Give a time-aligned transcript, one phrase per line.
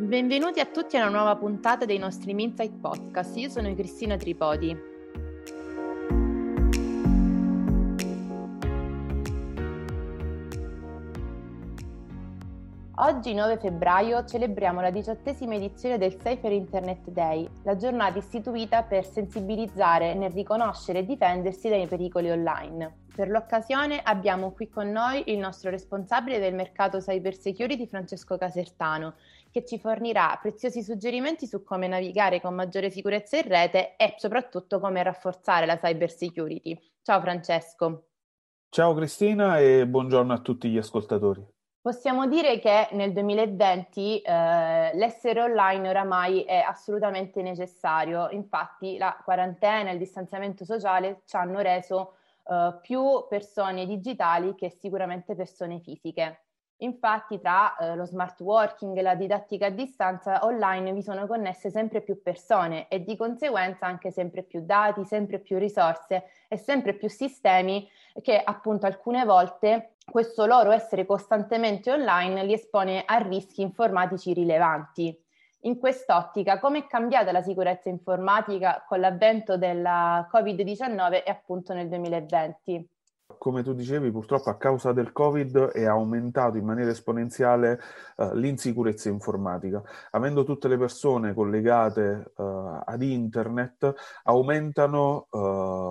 [0.00, 3.36] Benvenuti a tutti a una nuova puntata dei nostri Minsight Podcast.
[3.36, 4.74] Io sono Cristina Tripodi.
[12.94, 19.04] Oggi 9 febbraio celebriamo la diciottesima edizione del Safer Internet Day, la giornata istituita per
[19.04, 23.00] sensibilizzare nel riconoscere e difendersi dai pericoli online.
[23.14, 29.14] Per l'occasione abbiamo qui con noi il nostro responsabile del mercato cyber security Francesco Casertano,
[29.50, 34.78] che ci fornirà preziosi suggerimenti su come navigare con maggiore sicurezza in rete e soprattutto
[34.80, 36.78] come rafforzare la cyber security.
[37.02, 38.04] Ciao Francesco.
[38.68, 41.44] Ciao Cristina e buongiorno a tutti gli ascoltatori.
[41.82, 49.88] Possiamo dire che nel 2020 eh, l'essere online oramai è assolutamente necessario, infatti la quarantena
[49.88, 56.42] e il distanziamento sociale ci hanno reso eh, più persone digitali che sicuramente persone fisiche.
[56.82, 61.70] Infatti tra eh, lo smart working e la didattica a distanza online vi sono connesse
[61.70, 66.94] sempre più persone e di conseguenza anche sempre più dati, sempre più risorse e sempre
[66.94, 67.88] più sistemi
[68.22, 75.16] che appunto alcune volte questo loro essere costantemente online li espone a rischi informatici rilevanti.
[75.64, 81.88] In quest'ottica, come è cambiata la sicurezza informatica con l'avvento della Covid-19 e appunto nel
[81.88, 82.88] 2020?
[83.40, 87.80] Come tu dicevi, purtroppo a causa del Covid è aumentato in maniera esponenziale
[88.16, 89.82] uh, l'insicurezza informatica.
[90.10, 95.26] Avendo tutte le persone collegate uh, ad internet, aumentano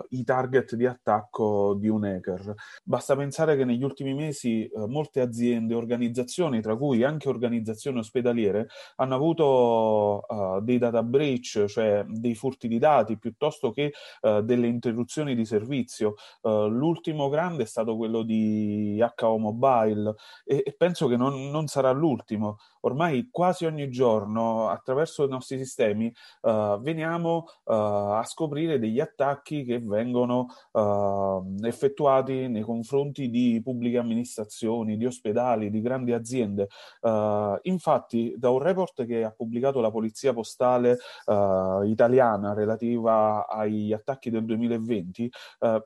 [0.00, 2.54] uh, i target di attacco di un hacker.
[2.84, 9.14] Basta pensare che negli ultimi mesi molte aziende, organizzazioni, tra cui anche organizzazioni ospedaliere, hanno
[9.14, 10.24] avuto
[10.62, 16.14] dei data breach, cioè dei furti di dati, piuttosto che delle interruzioni di servizio.
[16.42, 21.90] l'ultimo grande è stato quello di HO Mobile e, e penso che non, non, sarà
[21.90, 22.58] l'ultimo.
[22.80, 29.64] Ormai quasi ogni giorno attraverso i nostri sistemi uh, veniamo uh, a scoprire degli attacchi
[29.64, 36.68] che vengono uh, effettuati nei confronti di pubbliche amministrazioni, di ospedali, di grandi aziende.
[37.62, 40.98] infatti, da un report che ha pubblicato la Polizia Postale
[41.84, 45.30] italiana relativa agli attacchi del 2020,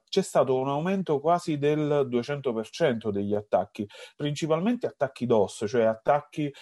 [0.08, 6.52] c'è stato un aumento quasi del 200% degli attacchi, principalmente attacchi DOS, cioè attacchi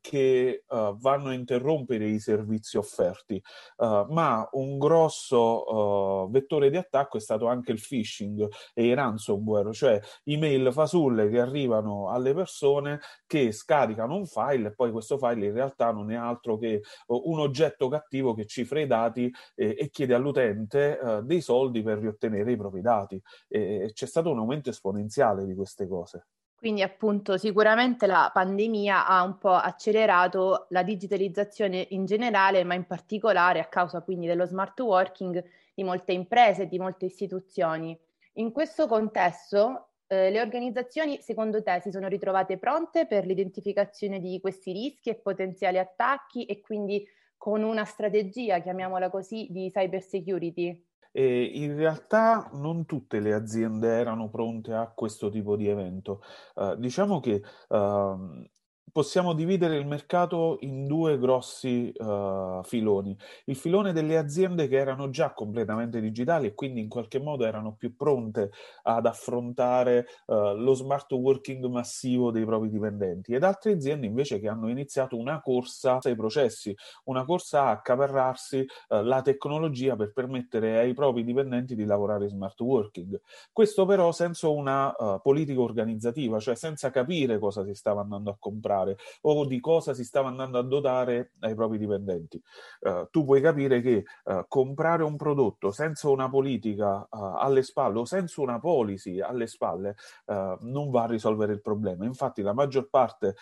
[0.00, 3.42] che uh, vanno a interrompere i servizi offerti,
[3.76, 9.72] uh, ma un grosso vettore di attacco è stato anche il phishing e i ransomware,
[9.72, 15.46] cioè email fasulle che arrivano alle persone che scaricano un file e poi questo file
[15.46, 19.90] in realtà non è altro che un oggetto cattivo che cifra i dati e, e
[19.90, 25.44] chiede all'utente dei soldi per riottenere i propri dati e c'è stato un aumento esponenziale
[25.44, 26.26] di queste cose.
[26.62, 32.86] Quindi appunto sicuramente la pandemia ha un po' accelerato la digitalizzazione in generale, ma in
[32.86, 37.98] particolare a causa quindi dello smart working di molte imprese e di molte istituzioni.
[38.34, 44.38] In questo contesto eh, le organizzazioni secondo te si sono ritrovate pronte per l'identificazione di
[44.40, 47.04] questi rischi e potenziali attacchi e quindi
[47.36, 50.80] con una strategia, chiamiamola così, di cyber security?
[51.12, 56.22] E in realtà non tutte le aziende erano pronte a questo tipo di evento.
[56.54, 58.42] Uh, diciamo che uh,
[58.92, 63.16] possiamo dividere il mercato in due grossi uh, filoni.
[63.46, 67.74] Il filone delle aziende che erano già completamente digitali e quindi in qualche modo erano
[67.74, 68.50] più pronte
[68.82, 74.48] ad affrontare uh, lo smart working massivo dei propri dipendenti ed altre aziende invece che
[74.48, 80.78] hanno iniziato una corsa ai processi, una corsa a accaparrarsi uh, la tecnologia per permettere
[80.78, 83.18] ai propri dipendenti di lavorare smart working.
[83.52, 88.81] Questo però senza una politica organizzativa, cioè senza capire cosa si stava andando a comprare
[88.82, 92.40] fare o di cosa si stava andando a dotare ai propri dipendenti.
[92.80, 98.00] Uh, tu puoi capire che uh, comprare un prodotto senza una politica uh, alle spalle
[98.00, 99.94] o senza una policy alle spalle
[100.60, 102.04] non va a risolvere il problema.
[102.04, 103.34] Infatti la maggior parte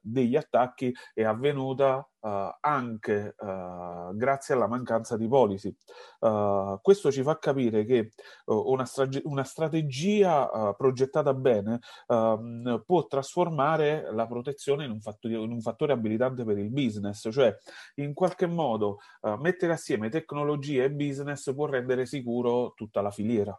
[0.00, 5.76] degli attacchi è avvenuta Uh, anche uh, grazie alla mancanza di policy.
[6.20, 8.12] Uh, questo ci fa capire che
[8.46, 15.50] una, strage- una, strategia progettata bene ehm, può trasformare la protezione in un, fattore, in
[15.50, 17.54] un, fattore, abilitante per il business, cioè
[17.96, 19.00] in qualche modo
[19.38, 23.58] mettere assieme tecnologia e business può rendere sicuro tutta la filiera.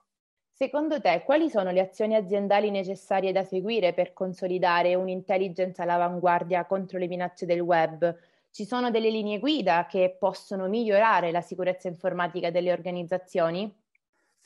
[0.51, 6.97] Secondo te, quali sono le azioni aziendali necessarie da seguire per consolidare un'intelligence all'avanguardia contro
[6.97, 8.17] le minacce del web?
[8.55, 13.69] Ci sono delle linee guida che possono migliorare la sicurezza informatica delle organizzazioni?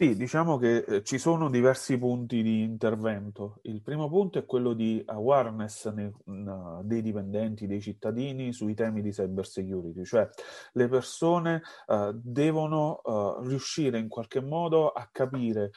[0.02, 3.60] Sì, diciamo che eh, ci sono diversi punti di intervento.
[3.64, 9.10] Il primo punto è quello di awareness uh, dei dipendenti, dei cittadini sui temi di
[9.12, 10.26] cyber security, cioè
[10.72, 15.72] le persone uh, devono uh, riuscire in qualche modo a capire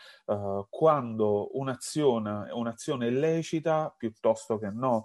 [0.71, 5.03] quando un'azione, un'azione è lecita piuttosto che no,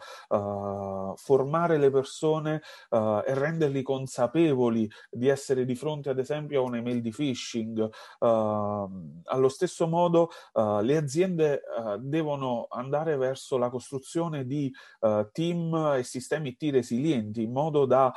[1.16, 7.12] formare le persone e renderli consapevoli di essere di fronte ad esempio a un'email di
[7.12, 7.90] phishing
[9.26, 15.96] allo stesso modo uh, le aziende uh, devono andare verso la costruzione di uh, team
[15.98, 18.14] e sistemi T resilienti in modo da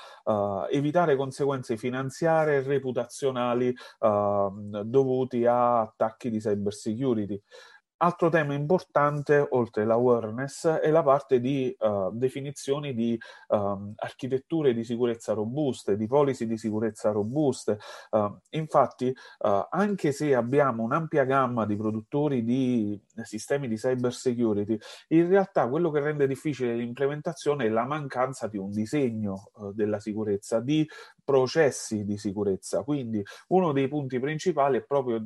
[0.71, 7.41] evitare conseguenze finanziarie e reputazionali dovuti a attacchi di cyber security.
[8.03, 14.85] Altro tema importante, oltre l'awareness, è la parte di uh, definizioni di um, architetture di
[14.85, 17.79] sicurezza robuste, di policy di sicurezza robuste.
[18.09, 24.79] Uh, infatti, uh, anche se abbiamo un'ampia gamma di produttori di sistemi di cyber security,
[25.09, 30.61] in realtà quello che rende difficile l'implementazione è la mancanza di un disegno della sicurezza,
[30.61, 30.89] di
[31.23, 32.83] processi di sicurezza.
[32.83, 35.23] Quindi uno dei punti principali è proprio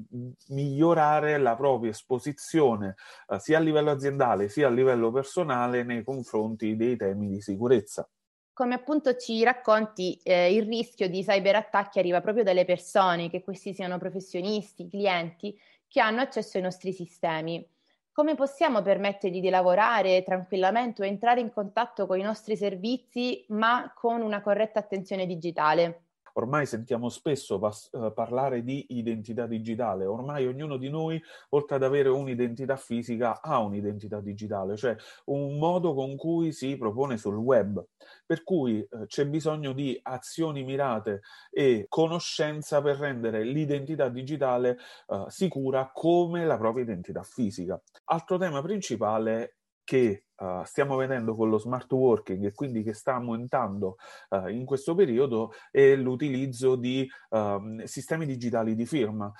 [0.49, 6.77] migliorare la propria esposizione eh, sia a livello aziendale sia a livello personale nei confronti
[6.77, 8.09] dei temi di sicurezza.
[8.53, 13.75] Come appunto ci racconti, eh, il rischio di cyberattacchi arriva proprio dalle persone, che questi
[13.75, 15.59] siano professionisti, clienti,
[15.89, 17.67] che hanno accesso ai nostri sistemi.
[18.13, 23.93] Come possiamo permettergli di lavorare tranquillamente o entrare in contatto con i nostri servizi, ma
[23.93, 26.04] con una corretta attenzione digitale?
[26.35, 31.21] Ormai sentiamo spesso pas- uh, parlare di identità digitale, ormai ognuno di noi,
[31.51, 34.97] oltre ad avere un'identità fisica, ha un'identità digitale, cioè
[35.27, 37.85] un modo con cui si propone sul web.
[38.27, 41.21] Per cui uh, c'è bisogno di azioni mirate
[41.51, 44.79] e conoscenza per rendere l'identità digitale
[45.09, 47.81] uh, sicura come la propria identità fisica.
[48.07, 53.15] Altro tema principale che uh, stiamo vedendo con lo smart working e quindi che sta
[53.15, 53.97] aumentando
[54.31, 59.33] uh, in questo periodo è l'utilizzo di uh, sistemi digitali di firma.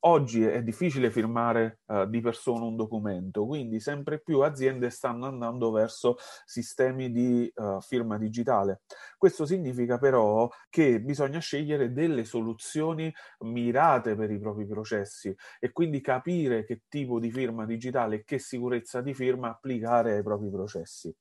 [0.00, 6.16] oggi è difficile firmare di persona un documento, quindi sempre più aziende stanno andando verso
[6.44, 8.82] sistemi di firma digitale.
[9.16, 16.00] Questo significa però che bisogna scegliere delle soluzioni mirate per i propri processi e quindi
[16.00, 20.50] capire che tipo di firma digitale e che sicurezza di firma applicare applicare ai propri
[20.50, 21.14] processi.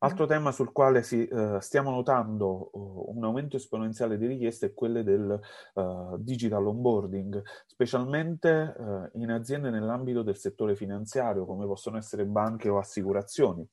[0.00, 0.28] Altro mm.
[0.28, 5.02] tema sul quale si, uh, stiamo notando uh, un aumento esponenziale di richieste è quello
[5.02, 5.40] del
[5.74, 8.76] uh, digital onboarding, specialmente
[9.14, 13.66] in aziende nell'ambito del settore finanziario, come possono essere banche o assicurazioni,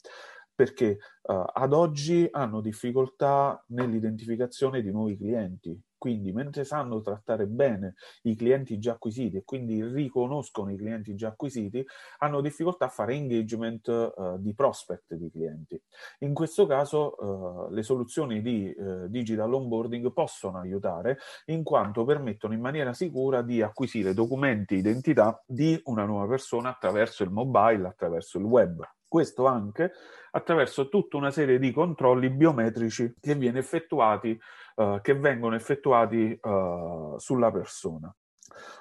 [0.53, 8.35] perché ad oggi hanno difficoltà nell'identificazione di nuovi clienti, quindi, mentre sanno trattare bene i
[8.35, 11.83] clienti già acquisiti e quindi riconoscono i clienti già acquisiti,
[12.19, 15.81] hanno difficoltà a fare engagement uh, di prospect di clienti.
[16.19, 22.53] In questo caso, uh, le soluzioni di uh, digital onboarding possono aiutare in quanto permettono
[22.53, 28.37] in maniera sicura di acquisire documenti identità di una nuova persona attraverso il mobile, attraverso
[28.37, 28.87] il web.
[29.07, 29.91] Questo anche
[30.31, 34.37] attraverso tutta una serie di controlli biometrici che, effettuati,
[34.75, 38.13] uh, che vengono effettuati uh, sulla persona.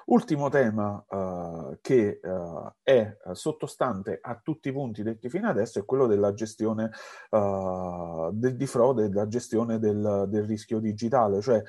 [0.05, 5.85] Ultimo tema uh, che uh, è sottostante a tutti i punti detti fino adesso è
[5.85, 6.91] quello della gestione
[7.31, 11.61] uh, del, di frode, della gestione del, del, rischio digitale, cioè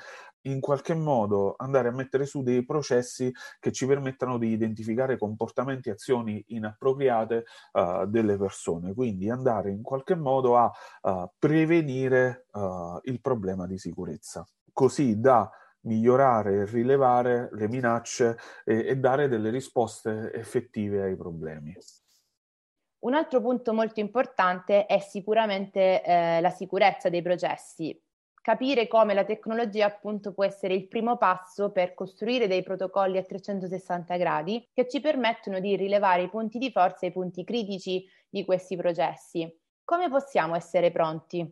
[0.51, 5.89] in qualche modo andare a mettere su dei processi che ci permettano di identificare comportamenti
[5.89, 12.99] e azioni inappropriate uh, delle persone, quindi andare in qualche modo a uh, prevenire uh,
[13.03, 15.49] il problema di sicurezza, così da
[15.81, 21.75] migliorare e rilevare le minacce e, e dare delle risposte effettive ai problemi.
[22.99, 27.97] Un altro punto molto importante è sicuramente eh, la sicurezza dei processi,
[28.47, 33.23] capire come la tecnologia appunto può essere il primo passo per costruire dei protocolli a
[33.23, 38.05] 360 gradi che ci permettono di rilevare i punti di forza e i punti critici
[38.29, 39.53] di questi processi.
[39.83, 41.45] Come possiamo essere pronti?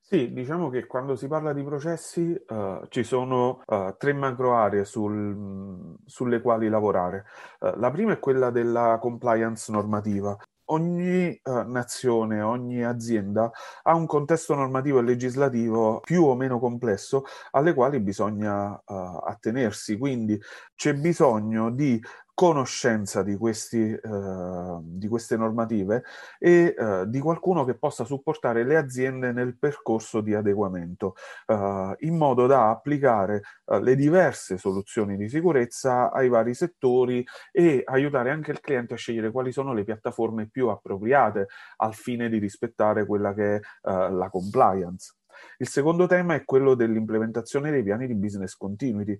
[0.00, 4.84] Sì, diciamo che quando si parla di processi uh, ci sono uh, tre macro aree
[4.84, 7.26] sul, sulle quali lavorare.
[7.60, 10.36] Uh, la prima è quella della compliance normativa,
[10.66, 13.50] ogni uh, nazione, ogni azienda
[13.82, 18.92] ha un contesto normativo e legislativo più o meno complesso alle quali bisogna uh,
[19.24, 20.40] attenersi, quindi
[20.74, 22.00] c'è bisogno di
[22.34, 26.02] conoscenza di, questi, eh, di queste normative
[26.38, 31.14] e eh, di qualcuno che possa supportare le aziende nel percorso di adeguamento,
[31.46, 37.82] eh, in modo da applicare eh, le diverse soluzioni di sicurezza ai vari settori e
[37.84, 42.38] aiutare anche il cliente a scegliere quali sono le piattaforme più appropriate al fine di
[42.38, 45.14] rispettare quella che è eh, la compliance.
[45.58, 49.16] Il secondo tema è quello dell'implementazione dei piani di business continuity.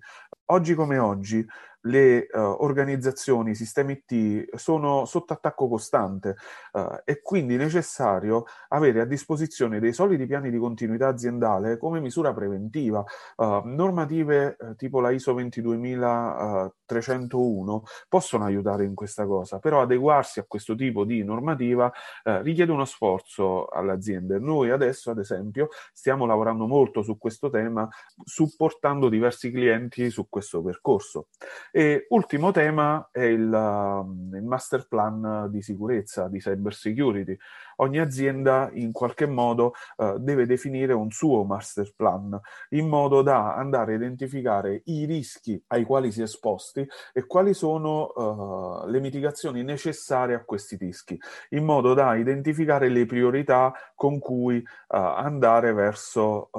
[0.47, 1.43] Oggi come oggi
[1.85, 6.35] le uh, organizzazioni, i sistemi IT sono sotto attacco costante
[6.73, 11.99] uh, e quindi è necessario avere a disposizione dei solidi piani di continuità aziendale come
[11.99, 13.03] misura preventiva.
[13.35, 20.75] Uh, normative tipo la ISO 22301 possono aiutare in questa cosa, però adeguarsi a questo
[20.75, 21.91] tipo di normativa
[22.23, 24.39] richiede uno sforzo alle aziende.
[24.39, 27.85] Noi adesso, ad esempio, stiamo lavorando molto su questo tema,
[28.23, 31.27] supportando diversi clienti su questo percorso.
[31.71, 37.37] E ultimo tema è il, um, il, master plan di sicurezza, di cyber security.
[37.77, 42.37] Ogni azienda in qualche modo uh, deve definire un suo master plan
[42.71, 47.53] in modo da andare a identificare i rischi ai quali si è esposti e quali
[47.53, 51.17] sono uh, le mitigazioni necessarie a questi rischi,
[51.51, 56.49] in modo da identificare le priorità con cui uh, andare verso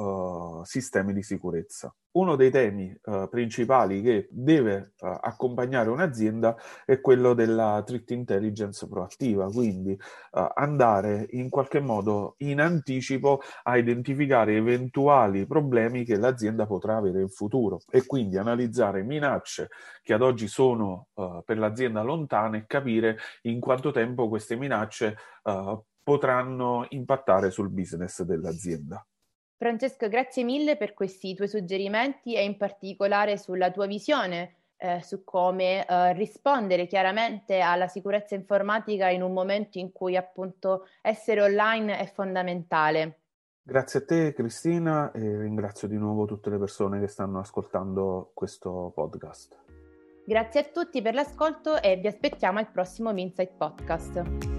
[0.65, 7.35] sistemi di sicurezza uno dei temi uh, principali che deve uh, accompagnare un'azienda è quello
[7.35, 15.47] della threat intelligence proattiva, quindi uh, andare in qualche modo in anticipo a identificare eventuali
[15.47, 19.69] problemi che l'azienda potrà avere in futuro e quindi analizzare minacce
[20.03, 21.09] che ad oggi sono
[21.45, 25.17] per l'azienda lontane e capire in quanto tempo queste minacce
[26.03, 29.05] potranno impattare sul business dell'azienda.
[29.57, 35.25] Francesco, grazie mille per questi tuoi suggerimenti e in particolare sulla tua visione eh, su
[35.25, 41.99] come eh, rispondere chiaramente alla sicurezza informatica in un momento in cui appunto essere online
[41.99, 43.21] è fondamentale.
[43.63, 48.93] Grazie a te Cristina e ringrazio di nuovo tutte le persone che stanno ascoltando questo
[48.95, 49.65] podcast.
[50.25, 54.56] Grazie a tutti per l'ascolto e vi aspettiamo al prossimo Minsight Podcast.